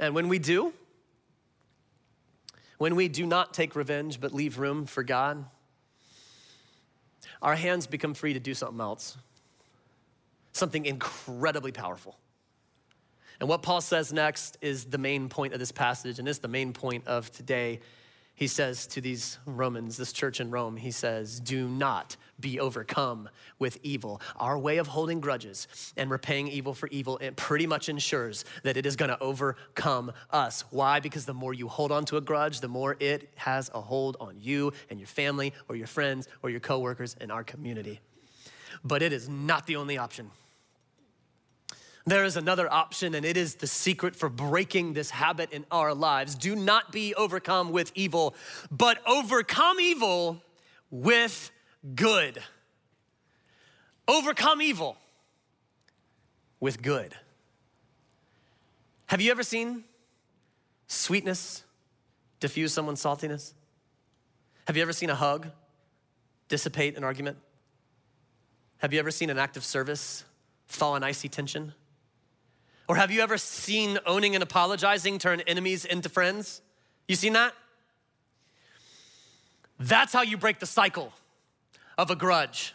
[0.00, 0.72] And when we do,
[2.78, 5.44] when we do not take revenge but leave room for God,
[7.42, 9.18] our hands become free to do something else,
[10.52, 12.18] something incredibly powerful.
[13.40, 16.48] And what Paul says next is the main point of this passage, and it's the
[16.48, 17.80] main point of today.
[18.34, 23.28] He says to these Romans, this church in Rome, he says, Do not be overcome
[23.58, 24.20] with evil.
[24.36, 28.76] Our way of holding grudges and repaying evil for evil, it pretty much ensures that
[28.76, 30.64] it is gonna overcome us.
[30.70, 31.00] Why?
[31.00, 34.16] Because the more you hold on to a grudge, the more it has a hold
[34.20, 38.00] on you and your family or your friends or your coworkers in our community.
[38.84, 40.30] But it is not the only option.
[42.06, 45.94] There is another option, and it is the secret for breaking this habit in our
[45.94, 46.34] lives.
[46.34, 48.34] Do not be overcome with evil,
[48.70, 50.42] but overcome evil
[50.90, 51.50] with
[51.94, 52.42] good.
[54.06, 54.96] Overcome evil
[56.58, 57.14] with good.
[59.06, 59.84] Have you ever seen
[60.86, 61.64] sweetness
[62.38, 63.54] diffuse someone's saltiness?
[64.66, 65.48] Have you ever seen a hug
[66.48, 67.38] dissipate an argument?
[68.78, 70.24] Have you ever seen an act of service
[70.68, 71.74] thaw an icy tension?
[72.88, 76.60] Or have you ever seen owning and apologizing turn enemies into friends?
[77.06, 77.54] You seen that?
[79.78, 81.12] That's how you break the cycle
[81.98, 82.74] of a grudge.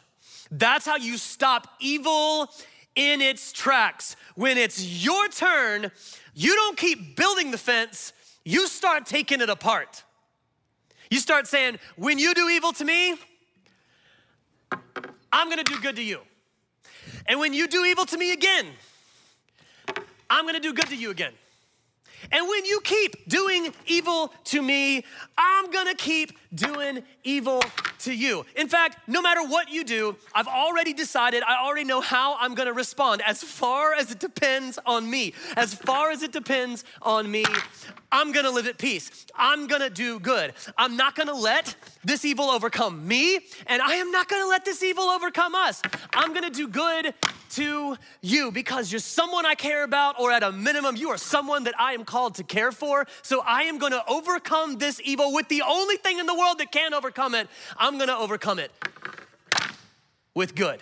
[0.51, 2.49] That's how you stop evil
[2.95, 4.15] in its tracks.
[4.36, 5.91] When it's your turn,
[6.34, 10.04] you don't keep building the fence, you start taking it apart.
[11.10, 13.15] You start saying, when you do evil to me,
[15.32, 16.21] I'm gonna do good to you.
[17.28, 18.67] And when you do evil to me again,
[20.30, 21.34] I'm gonna do good to you again.
[22.32, 25.04] And when you keep doing evil to me,
[25.38, 27.62] I'm gonna keep doing evil
[28.00, 28.46] to you.
[28.56, 32.56] In fact, no matter what you do, I've already decided, I already know how I'm
[32.56, 35.34] gonna respond as far as it depends on me.
[35.56, 37.46] As far as it depends on me,
[38.12, 39.26] I'm gonna live at peace.
[39.36, 40.54] I'm gonna do good.
[40.78, 44.84] I'm not gonna let this evil overcome me, and I am not gonna let this
[44.84, 45.82] evil overcome us.
[46.14, 47.14] I'm gonna do good
[47.52, 51.64] to you because you're someone I care about, or at a minimum, you are someone
[51.66, 53.06] that I am called to care for.
[53.22, 56.72] So I am gonna overcome this evil with the only thing in the world that
[56.72, 57.48] can overcome it.
[57.98, 58.71] Gonna overcome it
[60.34, 60.82] with good.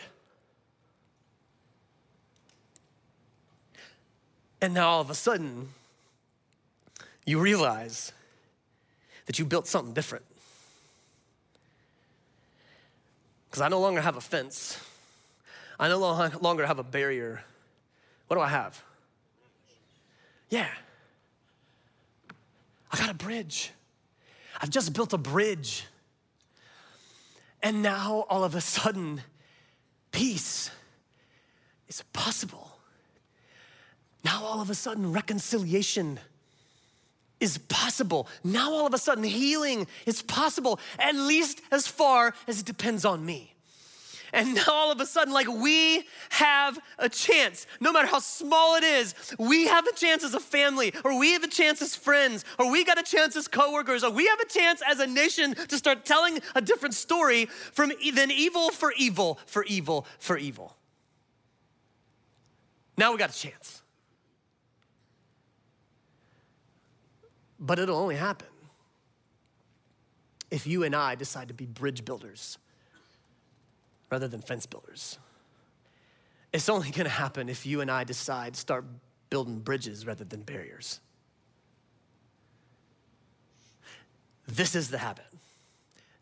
[4.61, 5.69] And now all of a sudden,
[7.25, 8.13] you realize
[9.25, 10.25] that you built something different.
[13.49, 14.79] Because I no longer have a fence,
[15.79, 17.43] I no longer have a barrier.
[18.27, 18.81] What do I have?
[20.49, 20.69] Yeah.
[22.91, 23.71] I got a bridge.
[24.61, 25.85] I've just built a bridge.
[27.63, 29.21] And now all of a sudden,
[30.12, 30.69] peace
[31.88, 32.78] is possible.
[34.23, 36.19] Now all of a sudden, reconciliation
[37.43, 38.28] is possible.
[38.43, 43.04] Now, all of a sudden, healing is possible, at least as far as it depends
[43.04, 43.52] on me.
[44.33, 48.75] And now all of a sudden, like we have a chance, no matter how small
[48.75, 51.95] it is, we have a chance as a family, or we have a chance as
[51.95, 55.05] friends, or we got a chance as coworkers, or we have a chance as a
[55.05, 60.35] nation to start telling a different story from than evil for evil for evil for
[60.35, 60.75] evil.
[62.97, 63.83] Now we got a chance.
[67.59, 68.47] But it'll only happen
[70.49, 72.57] if you and I decide to be bridge builders
[74.13, 75.17] rather than fence builders.
[76.54, 78.86] It's only gonna happen if you and I decide to start
[79.32, 80.99] building bridges rather than barriers.
[84.47, 85.26] This is the habit.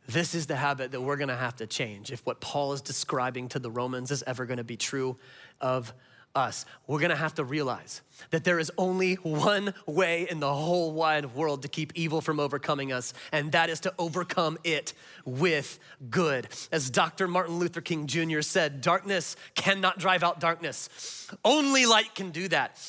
[0.08, 3.50] This is the habit that we're gonna have to change if what Paul is describing
[3.50, 5.18] to the Romans is ever gonna be true
[5.60, 5.94] of
[6.36, 10.92] us, we're gonna have to realize that there is only one way in the whole
[10.92, 14.94] wide world to keep evil from overcoming us, and that is to overcome it
[15.26, 16.48] with good.
[16.72, 17.28] As Dr.
[17.28, 18.42] Martin Luther King Jr.
[18.42, 22.80] said, darkness cannot drive out darkness, only light can do that.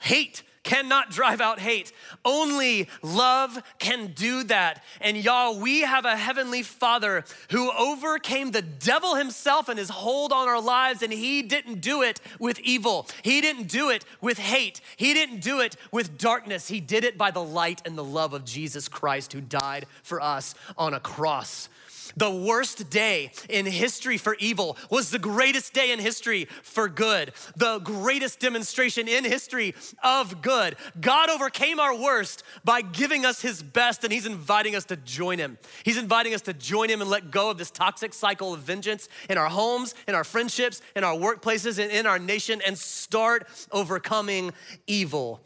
[0.00, 1.92] Hate cannot drive out hate.
[2.26, 4.84] Only love can do that.
[5.00, 10.30] And y'all, we have a heavenly Father who overcame the devil himself and his hold
[10.30, 13.06] on our lives, and he didn't do it with evil.
[13.22, 14.82] He didn't do it with hate.
[14.98, 16.68] He didn't do it with darkness.
[16.68, 20.20] He did it by the light and the love of Jesus Christ who died for
[20.20, 21.70] us on a cross.
[22.16, 27.32] The worst day in history for evil was the greatest day in history for good,
[27.56, 30.76] the greatest demonstration in history of good.
[31.00, 35.38] God overcame our worst by giving us his best, and he's inviting us to join
[35.38, 35.58] him.
[35.84, 39.08] He's inviting us to join him and let go of this toxic cycle of vengeance
[39.28, 43.46] in our homes, in our friendships, in our workplaces, and in our nation, and start
[43.72, 44.52] overcoming
[44.86, 45.40] evil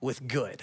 [0.00, 0.62] with good.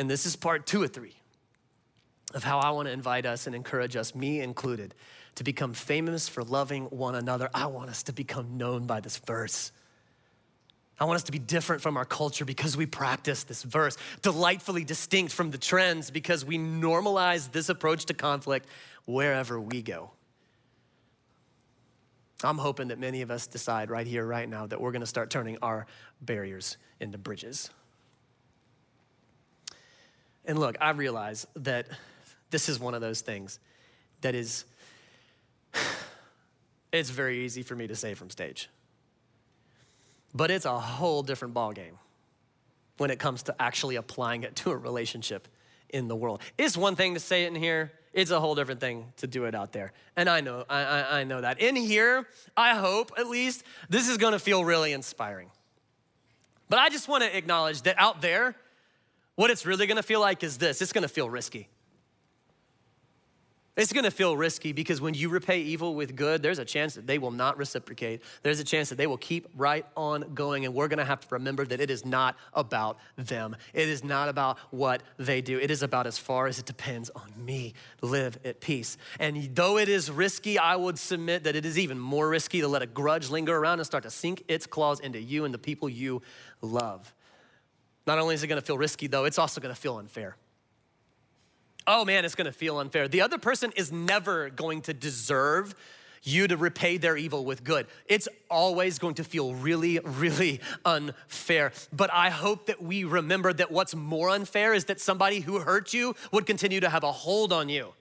[0.00, 1.12] And this is part two of three
[2.32, 4.94] of how I want to invite us and encourage us, me included,
[5.34, 7.50] to become famous for loving one another.
[7.52, 9.72] I want us to become known by this verse.
[10.98, 14.84] I want us to be different from our culture because we practice this verse, delightfully
[14.84, 18.70] distinct from the trends because we normalize this approach to conflict
[19.04, 20.12] wherever we go.
[22.42, 25.28] I'm hoping that many of us decide right here, right now, that we're gonna start
[25.28, 25.84] turning our
[26.22, 27.68] barriers into bridges.
[30.44, 31.86] And look, I realize that
[32.50, 33.58] this is one of those things
[34.20, 34.64] that is,
[36.92, 38.68] it's very easy for me to say from stage.
[40.34, 41.98] But it's a whole different ballgame
[42.98, 45.48] when it comes to actually applying it to a relationship
[45.88, 46.42] in the world.
[46.58, 49.44] It's one thing to say it in here, it's a whole different thing to do
[49.44, 49.92] it out there.
[50.16, 51.60] And I know, I, I, I know that.
[51.60, 52.26] In here,
[52.56, 55.50] I hope at least, this is gonna feel really inspiring.
[56.68, 58.56] But I just wanna acknowledge that out there,
[59.40, 61.66] what it's really gonna feel like is this it's gonna feel risky.
[63.74, 67.06] It's gonna feel risky because when you repay evil with good, there's a chance that
[67.06, 68.20] they will not reciprocate.
[68.42, 71.26] There's a chance that they will keep right on going, and we're gonna have to
[71.30, 73.56] remember that it is not about them.
[73.72, 75.58] It is not about what they do.
[75.58, 77.72] It is about as far as it depends on me.
[78.02, 78.98] Live at peace.
[79.18, 82.68] And though it is risky, I would submit that it is even more risky to
[82.68, 85.58] let a grudge linger around and start to sink its claws into you and the
[85.58, 86.20] people you
[86.60, 87.14] love.
[88.10, 90.36] Not only is it gonna feel risky, though, it's also gonna feel unfair
[91.86, 93.08] oh man, it's gonna feel unfair.
[93.08, 95.74] The other person is never going to deserve
[96.22, 97.86] you to repay their evil with good.
[98.06, 101.72] It's always going to feel really, really unfair.
[101.92, 105.94] But I hope that we remember that what's more unfair is that somebody who hurt
[105.94, 107.94] you would continue to have a hold on you.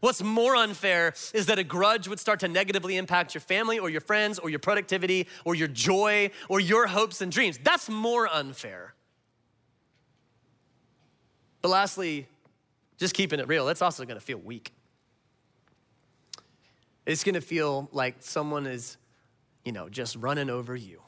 [0.00, 3.90] What's more unfair is that a grudge would start to negatively impact your family or
[3.90, 7.58] your friends or your productivity or your joy or your hopes and dreams.
[7.62, 8.94] That's more unfair.
[11.64, 12.26] But lastly,
[12.98, 14.74] just keeping it real, that's also gonna feel weak.
[17.06, 18.98] It's gonna feel like someone is,
[19.64, 21.00] you know, just running over you.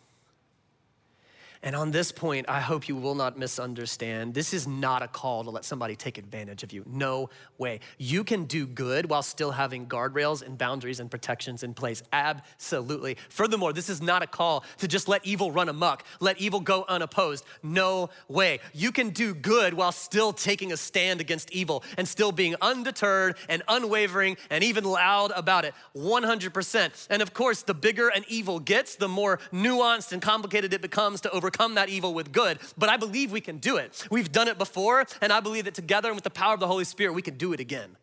[1.63, 4.35] And on this point, I hope you will not misunderstand.
[4.35, 6.85] This is not a call to let somebody take advantage of you.
[6.87, 7.81] No way.
[7.99, 12.03] You can do good while still having guardrails and boundaries and protections in place.
[12.13, 13.17] Absolutely.
[13.29, 16.85] Furthermore, this is not a call to just let evil run amok, let evil go
[16.89, 17.45] unopposed.
[17.63, 18.61] No way.
[18.73, 23.37] You can do good while still taking a stand against evil and still being undeterred
[23.49, 25.75] and unwavering and even loud about it.
[25.97, 27.07] 100%.
[27.11, 31.21] And of course, the bigger an evil gets, the more nuanced and complicated it becomes
[31.23, 34.05] to overcome overcome that evil with good, but I believe we can do it.
[34.11, 36.67] We've done it before, and I believe that together and with the power of the
[36.67, 37.97] Holy Spirit, we can do it again.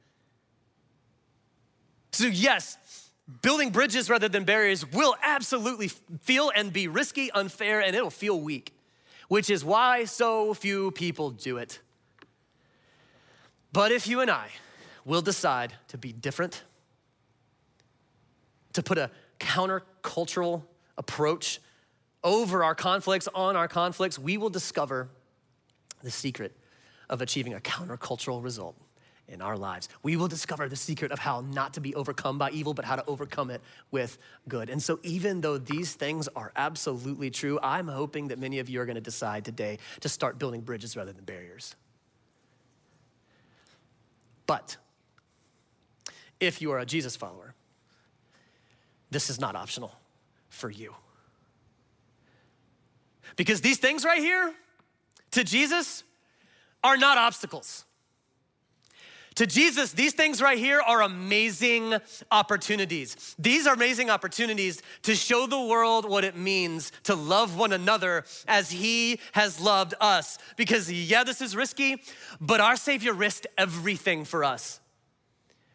[2.14, 2.78] So, yes,
[3.42, 5.90] building bridges rather than barriers will absolutely
[6.22, 8.74] feel and be risky, unfair, and it'll feel weak,
[9.28, 11.80] which is why so few people do it.
[13.74, 14.48] But if you and I
[15.04, 16.64] will decide to be different,
[18.72, 20.64] to put a countercultural
[20.98, 21.60] approach
[22.24, 25.10] over our conflicts, on our conflicts, we will discover
[26.02, 26.56] the secret
[27.10, 28.76] of achieving a countercultural result
[29.28, 29.90] in our lives.
[30.04, 32.96] We will discover the secret of how not to be overcome by evil, but how
[32.96, 33.62] to overcome it
[33.92, 34.18] with
[34.48, 34.70] good.
[34.70, 38.82] And so, even though these things are absolutely true, I'm hoping that many of you
[38.82, 41.76] are going to decide today to start building bridges rather than barriers.
[44.46, 44.76] But
[46.40, 47.56] if you are a Jesus follower,
[49.10, 49.94] this is not optional
[50.50, 50.94] for you.
[53.36, 54.54] Because these things right here,
[55.32, 56.04] to Jesus,
[56.84, 57.86] are not obstacles.
[59.36, 61.96] To Jesus, these things right here are amazing
[62.32, 63.36] opportunities.
[63.40, 68.26] These are amazing opportunities to show the world what it means to love one another
[68.48, 70.38] as He has loved us.
[70.56, 72.04] Because, yeah, this is risky,
[72.40, 74.80] but our Savior risked everything for us.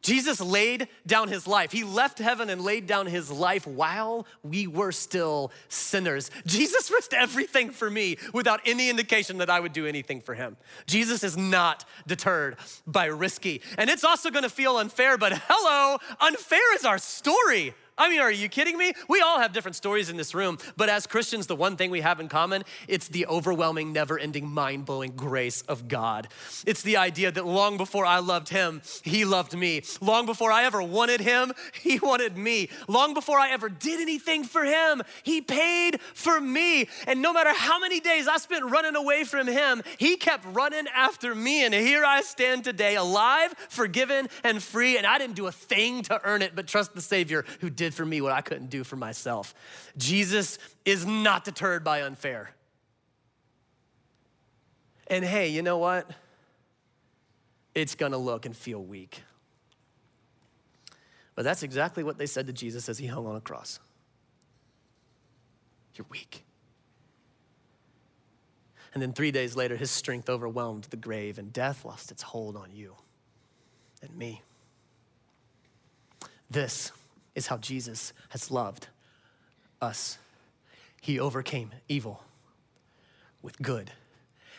[0.02, 1.72] Jesus laid down his life.
[1.72, 6.30] He left heaven and laid down his life while we were still sinners.
[6.46, 10.56] Jesus risked everything for me without any indication that I would do anything for him.
[10.86, 13.62] Jesus is not deterred by risky.
[13.76, 17.74] And it's also gonna feel unfair, but hello, unfair is our story.
[17.98, 18.92] I mean, are you kidding me?
[19.08, 22.00] We all have different stories in this room, but as Christians, the one thing we
[22.00, 26.28] have in common, it's the overwhelming, never-ending, mind-blowing grace of God.
[26.64, 29.82] It's the idea that long before I loved him, he loved me.
[30.00, 32.70] Long before I ever wanted him, he wanted me.
[32.86, 36.88] Long before I ever did anything for him, he paid for me.
[37.06, 40.86] And no matter how many days I spent running away from him, he kept running
[40.94, 41.64] after me.
[41.64, 44.96] And here I stand today, alive, forgiven, and free.
[44.96, 47.87] And I didn't do a thing to earn it, but trust the Savior who did
[47.88, 49.54] did for me what I couldn't do for myself.
[49.96, 52.50] Jesus is not deterred by unfair.
[55.06, 56.10] And hey, you know what?
[57.74, 59.22] It's gonna look and feel weak.
[61.34, 63.80] But that's exactly what they said to Jesus as he hung on a cross.
[65.94, 66.44] You're weak.
[68.92, 72.54] And then three days later, his strength overwhelmed the grave, and death lost its hold
[72.56, 72.96] on you
[74.02, 74.42] and me.
[76.50, 76.92] This
[77.38, 78.88] is how Jesus has loved
[79.80, 80.18] us.
[81.00, 82.22] He overcame evil
[83.40, 83.90] with good.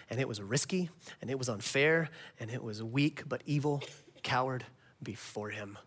[0.09, 0.89] And it was risky,
[1.21, 2.09] and it was unfair,
[2.39, 3.83] and it was weak, but evil
[4.23, 4.65] cowered
[5.03, 5.77] before him.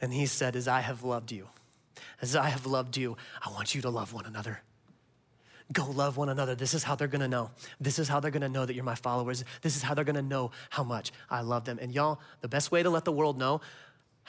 [0.00, 1.48] And he said, As I have loved you,
[2.20, 4.60] as I have loved you, I want you to love one another.
[5.72, 6.54] Go love one another.
[6.54, 7.50] This is how they're gonna know.
[7.80, 9.44] This is how they're gonna know that you're my followers.
[9.60, 11.78] This is how they're gonna know how much I love them.
[11.80, 13.60] And y'all, the best way to let the world know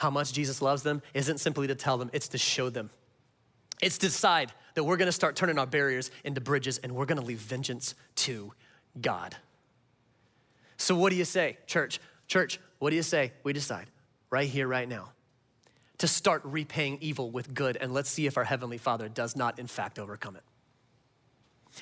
[0.00, 2.88] how much Jesus loves them isn't simply to tell them, it's to show them.
[3.82, 7.20] It's to decide that we're gonna start turning our barriers into bridges and we're gonna
[7.20, 8.54] leave vengeance to
[8.98, 9.36] God.
[10.78, 12.00] So, what do you say, church?
[12.28, 13.32] Church, what do you say?
[13.42, 13.90] We decide
[14.30, 15.10] right here, right now,
[15.98, 19.58] to start repaying evil with good, and let's see if our Heavenly Father does not,
[19.58, 20.42] in fact, overcome it.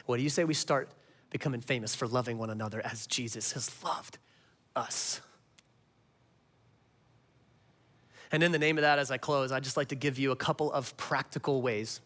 [0.07, 0.91] What do you say we start
[1.31, 4.19] becoming famous for loving one another as Jesus has loved
[4.75, 5.21] us?
[8.33, 10.33] And in the name of that, as I close, I'd just like to give you
[10.33, 12.01] a couple of practical ways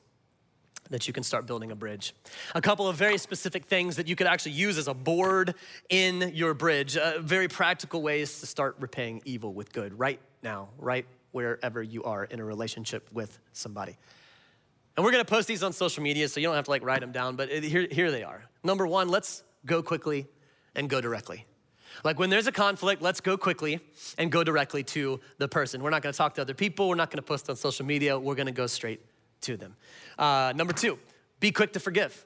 [0.90, 2.14] that you can start building a bridge.
[2.54, 5.54] A couple of very specific things that you could actually use as a board
[5.88, 10.68] in your bridge, uh, very practical ways to start repaying evil with good right now,
[10.78, 13.96] right wherever you are in a relationship with somebody.
[14.96, 17.00] And we're gonna post these on social media, so you don't have to like write
[17.00, 18.44] them down, but here, here they are.
[18.62, 20.26] Number one, let's go quickly
[20.74, 21.46] and go directly.
[22.04, 23.80] Like when there's a conflict, let's go quickly
[24.18, 25.82] and go directly to the person.
[25.82, 28.34] We're not gonna talk to other people, we're not gonna post on social media, we're
[28.34, 29.00] gonna go straight
[29.42, 29.76] to them.
[30.18, 30.98] Uh, number two,
[31.40, 32.24] be quick to forgive.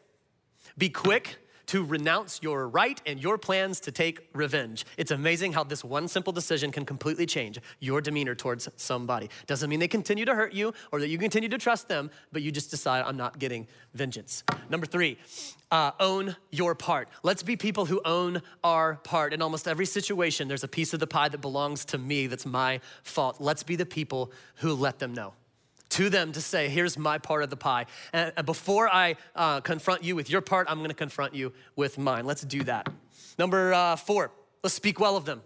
[0.78, 4.84] Be quick to renounce your right and your plans to take revenge.
[4.96, 9.30] It's amazing how this one simple decision can completely change your demeanor towards somebody.
[9.46, 12.42] Doesn't mean they continue to hurt you or that you continue to trust them, but
[12.42, 14.44] you just decide, I'm not getting vengeance.
[14.68, 15.18] Number three,
[15.70, 17.08] uh, own your part.
[17.22, 19.32] Let's be people who own our part.
[19.32, 22.46] In almost every situation, there's a piece of the pie that belongs to me that's
[22.46, 23.36] my fault.
[23.40, 25.34] Let's be the people who let them know
[25.90, 27.86] to them to say, here's my part of the pie.
[28.12, 32.24] And before I uh, confront you with your part, I'm gonna confront you with mine.
[32.24, 32.88] Let's do that.
[33.38, 34.32] Number uh, four,
[34.62, 35.42] let's speak well of them.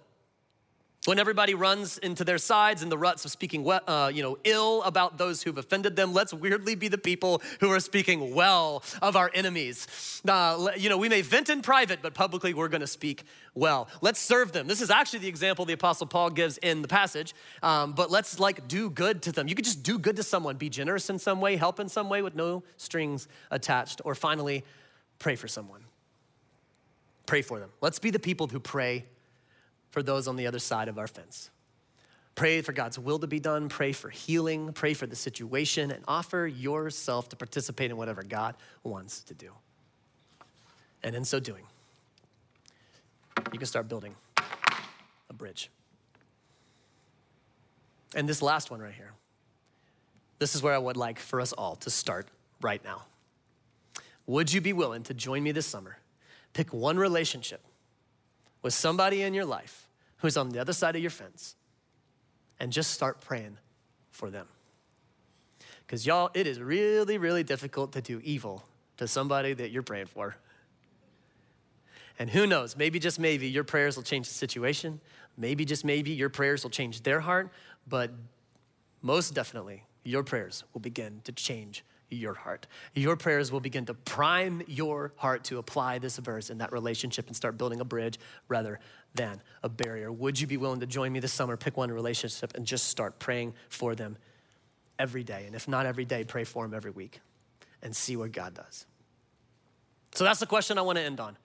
[1.07, 4.83] When everybody runs into their sides in the ruts of speaking, uh, you know, ill
[4.83, 9.17] about those who've offended them, let's weirdly be the people who are speaking well of
[9.17, 10.21] our enemies.
[10.29, 13.23] Uh, you know, we may vent in private, but publicly we're going to speak
[13.55, 13.89] well.
[14.03, 14.67] Let's serve them.
[14.67, 17.35] This is actually the example the Apostle Paul gives in the passage.
[17.63, 19.49] Um, but let's like do good to them.
[19.49, 22.11] You could just do good to someone, be generous in some way, help in some
[22.11, 24.65] way with no strings attached, or finally,
[25.19, 25.81] pray for someone.
[27.25, 27.71] Pray for them.
[27.81, 29.07] Let's be the people who pray
[29.91, 31.51] for those on the other side of our fence.
[32.35, 36.03] Pray for God's will to be done, pray for healing, pray for the situation, and
[36.07, 39.51] offer yourself to participate in whatever God wants to do.
[41.03, 41.65] And in so doing,
[43.53, 44.15] you can start building
[45.29, 45.71] a bridge.
[48.15, 49.13] And this last one right here,
[50.39, 52.29] this is where I would like for us all to start
[52.61, 53.03] right now.
[54.27, 55.99] Would you be willing to join me this summer?
[56.53, 57.61] Pick one relationship
[58.63, 59.89] with somebody in your life
[60.19, 61.57] who's on the other side of your fence
[62.59, 63.57] and just start praying
[64.11, 64.47] for them.
[65.87, 68.63] Because, y'all, it is really, really difficult to do evil
[68.99, 70.37] to somebody that you're praying for.
[72.19, 75.01] And who knows, maybe just maybe your prayers will change the situation.
[75.39, 77.51] Maybe just maybe your prayers will change their heart.
[77.89, 78.13] But
[79.01, 82.67] most definitely, your prayers will begin to change your heart.
[82.95, 87.27] Your prayers will begin to prime your heart to apply this verse in that relationship
[87.29, 88.81] and start building a bridge rather
[89.15, 90.13] than a barrier.
[90.13, 93.19] Would you be willing to join me this summer, pick one relationship, and just start
[93.19, 94.17] praying for them
[94.99, 95.45] every day?
[95.47, 97.21] And if not every day, pray for them every week
[97.83, 98.87] and see what God does.
[100.15, 101.37] So that's the question I want to end on.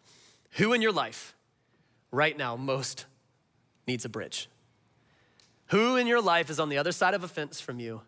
[0.52, 1.36] Who in your life
[2.12, 3.06] right now most
[3.88, 4.50] needs a bridge?
[5.68, 8.02] Who in your life is on the other side of a fence from you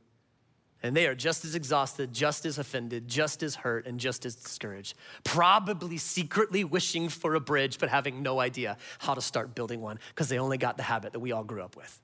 [0.83, 4.35] and they are just as exhausted, just as offended, just as hurt, and just as
[4.35, 4.95] discouraged.
[5.23, 9.99] Probably secretly wishing for a bridge, but having no idea how to start building one
[10.09, 11.99] because they only got the habit that we all grew up with.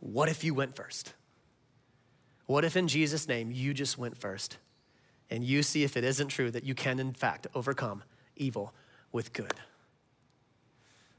[0.00, 1.14] What if you went first?
[2.46, 4.58] What if, in Jesus' name, you just went first
[5.30, 8.02] and you see if it isn't true that you can, in fact, overcome
[8.36, 8.74] evil
[9.12, 9.54] with good?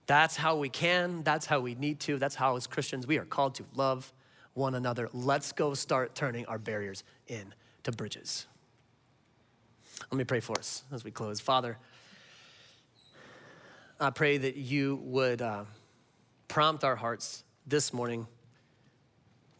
[0.07, 3.25] That's how we can, that's how we need to, that's how, as Christians, we are
[3.25, 4.11] called to love
[4.53, 5.09] one another.
[5.13, 8.47] Let's go start turning our barriers into bridges.
[10.11, 11.39] Let me pray for us as we close.
[11.39, 11.77] Father,
[13.99, 15.65] I pray that you would uh,
[16.47, 18.27] prompt our hearts this morning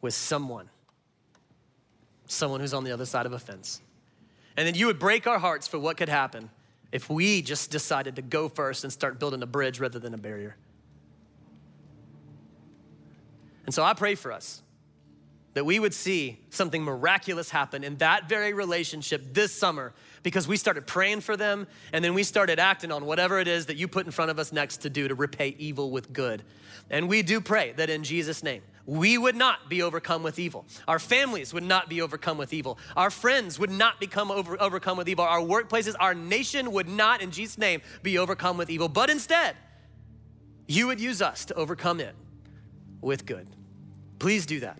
[0.02, 0.70] with someone,
[2.26, 3.82] someone who's on the other side of a fence.
[4.58, 6.50] And then you would break our hearts for what could happen
[6.92, 10.18] if we just decided to go first and start building a bridge rather than a
[10.18, 10.56] barrier.
[13.66, 14.64] And so I pray for us
[15.54, 19.94] that we would see something miraculous happen in that very relationship this summer
[20.24, 23.66] because we started praying for them and then we started acting on whatever it is
[23.66, 26.44] that you put in front of us next to do to repay evil with good.
[26.90, 30.66] And we do pray that in Jesus' name, we would not be overcome with evil.
[30.88, 32.80] Our families would not be overcome with evil.
[32.96, 35.26] Our friends would not become over, overcome with evil.
[35.26, 38.90] Our workplaces, our nation would not, in Jesus' name, be overcome with evil.
[38.90, 39.56] But instead,
[40.68, 42.16] you would use us to overcome it
[43.02, 43.48] with good.
[44.20, 44.80] Please do that.